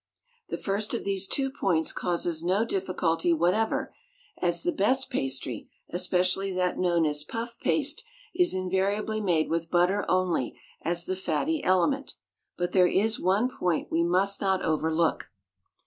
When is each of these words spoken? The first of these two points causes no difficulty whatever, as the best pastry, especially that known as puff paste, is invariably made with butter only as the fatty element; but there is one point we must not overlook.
The 0.49 0.57
first 0.57 0.95
of 0.95 1.03
these 1.03 1.27
two 1.27 1.51
points 1.51 1.93
causes 1.93 2.43
no 2.43 2.65
difficulty 2.65 3.31
whatever, 3.33 3.93
as 4.41 4.63
the 4.63 4.71
best 4.71 5.11
pastry, 5.11 5.69
especially 5.89 6.51
that 6.53 6.79
known 6.79 7.05
as 7.05 7.23
puff 7.23 7.59
paste, 7.59 8.03
is 8.33 8.51
invariably 8.55 9.21
made 9.21 9.47
with 9.47 9.69
butter 9.69 10.03
only 10.09 10.59
as 10.81 11.05
the 11.05 11.15
fatty 11.15 11.63
element; 11.63 12.15
but 12.57 12.71
there 12.71 12.87
is 12.87 13.19
one 13.19 13.47
point 13.47 13.91
we 13.91 14.03
must 14.03 14.41
not 14.41 14.65
overlook. 14.65 15.29